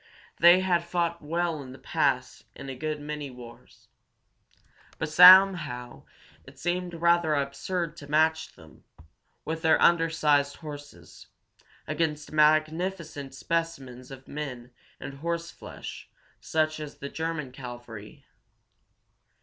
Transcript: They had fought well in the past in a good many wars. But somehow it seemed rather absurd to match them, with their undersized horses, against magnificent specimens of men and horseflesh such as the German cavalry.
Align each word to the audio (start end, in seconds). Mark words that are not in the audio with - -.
They 0.39 0.61
had 0.61 0.83
fought 0.83 1.21
well 1.21 1.61
in 1.61 1.73
the 1.73 1.77
past 1.77 2.45
in 2.55 2.69
a 2.69 2.75
good 2.75 2.99
many 2.99 3.29
wars. 3.29 3.87
But 4.97 5.09
somehow 5.09 6.05
it 6.43 6.57
seemed 6.57 6.95
rather 6.95 7.35
absurd 7.35 7.95
to 7.97 8.09
match 8.09 8.53
them, 8.53 8.83
with 9.45 9.61
their 9.61 9.79
undersized 9.79 10.55
horses, 10.55 11.27
against 11.85 12.31
magnificent 12.31 13.35
specimens 13.35 14.09
of 14.09 14.27
men 14.27 14.71
and 14.99 15.19
horseflesh 15.19 16.09
such 16.39 16.79
as 16.79 16.97
the 16.97 17.07
German 17.09 17.51
cavalry. 17.51 18.25